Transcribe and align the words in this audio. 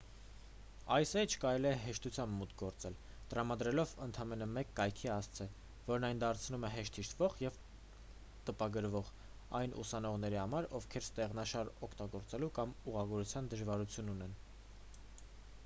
այս 0.93 1.09
էջ 1.21 1.33
կարելի 1.41 1.67
է 1.71 1.79
հեշտությամբ 1.81 2.35
մուտք 2.37 2.55
գործել 2.61 2.95
տրամադրելով 3.33 3.91
ընդամենը 4.05 4.47
մեկ 4.53 4.71
կայքի 4.79 5.09
հասցե 5.13 5.45
որն 5.89 6.07
այն 6.07 6.21
դարձնում 6.23 6.65
է 6.69 6.71
հեշտ 6.77 6.97
հիշվող 7.01 7.35
և 7.43 7.59
տպագրվող 8.49 9.13
այն 9.61 9.77
ուսանողների 9.83 10.41
համար 10.43 10.69
ովքեր 10.79 11.07
ստեղշնաշար 11.09 11.71
օգտագործելու 11.89 12.51
կամ 12.59 12.73
ուղղագրության 12.93 13.51
դժվարություն 13.53 14.11
ունեն 14.15 14.35